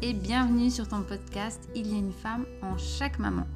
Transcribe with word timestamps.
et 0.00 0.12
bienvenue 0.12 0.70
sur 0.70 0.86
ton 0.86 1.02
podcast 1.02 1.68
Il 1.74 1.90
y 1.90 1.94
a 1.94 1.98
une 1.98 2.12
femme 2.12 2.46
en 2.62 2.78
chaque 2.78 3.18
maman. 3.18 3.46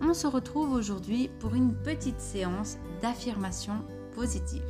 On 0.00 0.12
se 0.12 0.26
retrouve 0.26 0.72
aujourd'hui 0.72 1.30
pour 1.38 1.54
une 1.54 1.74
petite 1.74 2.20
séance 2.20 2.78
d'affirmation 3.00 3.74
positive. 4.14 4.64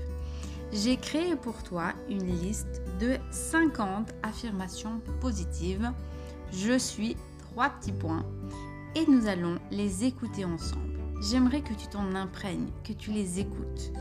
J'ai 0.72 0.96
créé 0.96 1.34
pour 1.36 1.62
toi 1.62 1.92
une 2.10 2.26
liste 2.26 2.82
de 3.00 3.16
50 3.30 4.12
affirmations 4.22 5.00
positives. 5.20 5.90
Je 6.52 6.78
suis 6.78 7.16
trois 7.38 7.70
petits 7.70 7.92
points 7.92 8.26
et 8.94 9.06
nous 9.06 9.26
allons 9.26 9.58
les 9.70 10.04
écouter 10.04 10.44
ensemble. 10.44 10.98
J'aimerais 11.22 11.62
que 11.62 11.74
tu 11.74 11.86
t'en 11.86 12.14
imprègnes, 12.14 12.68
que 12.86 12.92
tu 12.92 13.12
les 13.12 13.40
écoutes. 13.40 13.92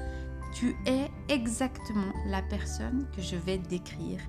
Tu 0.54 0.76
es 0.86 1.10
exactement 1.30 2.12
la 2.28 2.42
personne 2.42 3.08
que 3.16 3.22
je 3.22 3.38
vais 3.38 3.58
décrire 3.58 4.20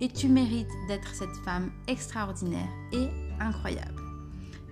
et 0.00 0.08
tu 0.08 0.28
mérites 0.28 0.72
d'être 0.88 1.14
cette 1.14 1.36
femme 1.44 1.70
extraordinaire 1.88 2.68
et 2.92 3.08
incroyable. 3.40 4.02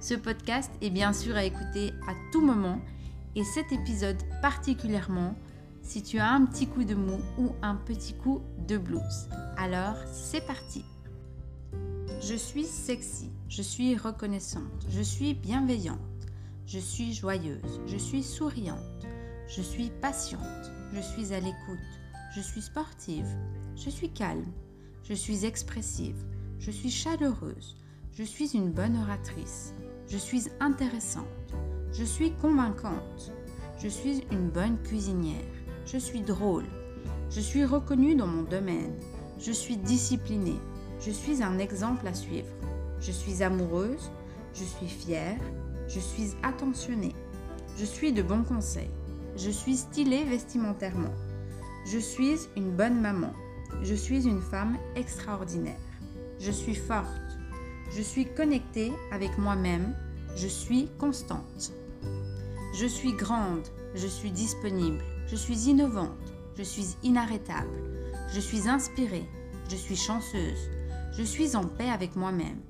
Ce 0.00 0.14
podcast 0.14 0.70
est 0.82 0.90
bien 0.90 1.12
sûr 1.12 1.36
à 1.36 1.44
écouter 1.44 1.92
à 2.08 2.14
tout 2.32 2.44
moment 2.44 2.80
et 3.34 3.44
cet 3.44 3.72
épisode 3.72 4.22
particulièrement 4.42 5.34
si 5.82 6.02
tu 6.02 6.18
as 6.18 6.30
un 6.30 6.44
petit 6.46 6.66
coup 6.66 6.84
de 6.84 6.94
mou 6.94 7.18
ou 7.38 7.52
un 7.62 7.74
petit 7.74 8.14
coup 8.14 8.40
de 8.66 8.78
blues. 8.78 9.28
Alors, 9.56 9.96
c'est 10.12 10.46
parti. 10.46 10.84
Je 12.20 12.34
suis 12.34 12.64
sexy, 12.64 13.30
je 13.48 13.60
suis 13.60 13.96
reconnaissante, 13.96 14.86
je 14.88 15.02
suis 15.02 15.34
bienveillante, 15.34 15.98
je 16.66 16.78
suis 16.78 17.12
joyeuse, 17.12 17.80
je 17.86 17.98
suis 17.98 18.22
souriante, 18.22 19.06
je 19.46 19.60
suis 19.60 19.90
patiente, 20.00 20.72
je 20.94 21.00
suis 21.00 21.34
à 21.34 21.40
l'écoute, 21.40 21.78
je 22.34 22.40
suis 22.40 22.62
sportive, 22.62 23.28
je 23.76 23.90
suis 23.90 24.08
calme, 24.08 24.50
je 25.04 25.12
suis 25.12 25.44
expressive, 25.44 26.16
je 26.58 26.70
suis 26.70 26.90
chaleureuse, 26.90 27.76
je 28.14 28.22
suis 28.22 28.54
une 28.54 28.70
bonne 28.70 28.96
oratrice, 28.96 29.74
je 30.08 30.16
suis 30.16 30.44
intéressante, 30.60 31.26
je 31.92 32.04
suis 32.04 32.32
convaincante, 32.32 33.30
je 33.78 33.88
suis 33.88 34.24
une 34.32 34.48
bonne 34.48 34.78
cuisinière, 34.82 35.44
je 35.84 35.98
suis 35.98 36.22
drôle, 36.22 36.64
je 37.28 37.40
suis 37.40 37.66
reconnue 37.66 38.14
dans 38.14 38.26
mon 38.26 38.44
domaine, 38.44 38.94
je 39.38 39.52
suis 39.52 39.76
disciplinée, 39.76 40.58
je 41.00 41.10
suis 41.10 41.42
un 41.42 41.58
exemple 41.58 42.06
à 42.06 42.14
suivre, 42.14 42.48
je 42.98 43.12
suis 43.12 43.42
amoureuse, 43.42 44.10
je 44.54 44.64
suis 44.64 44.88
fière, 44.88 45.38
je 45.86 46.00
suis 46.00 46.30
attentionnée, 46.42 47.14
je 47.76 47.84
suis 47.84 48.12
de 48.12 48.22
bons 48.22 48.44
conseils, 48.44 48.90
je 49.36 49.50
suis 49.50 49.76
stylée 49.76 50.24
vestimentairement, 50.24 51.12
je 51.84 51.98
suis 51.98 52.38
une 52.56 52.70
bonne 52.70 53.02
maman, 53.02 53.34
je 53.82 53.94
suis 53.94 54.26
une 54.26 54.40
femme 54.40 54.78
extraordinaire. 54.96 55.78
Je 56.40 56.50
suis 56.50 56.74
forte. 56.74 57.08
Je 57.96 58.02
suis 58.02 58.26
connectée 58.26 58.92
avec 59.12 59.36
moi-même. 59.38 59.94
Je 60.36 60.48
suis 60.48 60.88
constante. 60.98 61.72
Je 62.74 62.86
suis 62.86 63.12
grande. 63.12 63.66
Je 63.94 64.06
suis 64.06 64.30
disponible. 64.30 65.02
Je 65.28 65.36
suis 65.36 65.68
innovante. 65.68 66.32
Je 66.56 66.62
suis 66.62 66.96
inarrêtable. 67.02 67.82
Je 68.32 68.40
suis 68.40 68.68
inspirée. 68.68 69.28
Je 69.70 69.76
suis 69.76 69.96
chanceuse. 69.96 70.70
Je 71.16 71.22
suis 71.22 71.56
en 71.56 71.64
paix 71.64 71.90
avec 71.90 72.16
moi-même. 72.16 72.60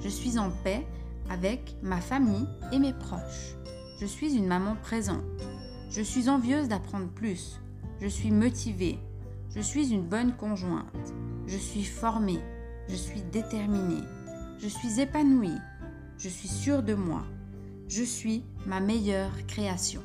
Je 0.00 0.08
suis 0.08 0.38
en 0.38 0.50
paix 0.50 0.86
avec 1.30 1.76
ma 1.82 2.00
famille 2.00 2.46
et 2.72 2.78
mes 2.78 2.92
proches. 2.92 3.54
Je 4.00 4.06
suis 4.06 4.34
une 4.34 4.46
maman 4.46 4.76
présente. 4.82 5.24
Je 5.90 6.02
suis 6.02 6.28
envieuse 6.28 6.68
d'apprendre 6.68 7.08
plus. 7.08 7.60
Je 8.00 8.08
suis 8.08 8.30
motivée. 8.30 8.98
Je 9.54 9.60
suis 9.60 9.92
une 9.92 10.06
bonne 10.06 10.36
conjointe. 10.36 11.14
Je 11.46 11.56
suis 11.56 11.84
formée. 11.84 12.40
Je 12.88 12.94
suis 12.94 13.22
déterminée. 13.22 14.02
Je 14.58 14.68
suis 14.68 15.00
épanouie. 15.00 15.58
Je 16.18 16.28
suis 16.28 16.48
sûre 16.48 16.82
de 16.82 16.94
moi. 16.94 17.24
Je 17.88 18.02
suis 18.02 18.44
ma 18.66 18.80
meilleure 18.80 19.46
création. 19.46 20.02